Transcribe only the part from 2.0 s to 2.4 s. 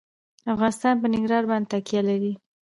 لري.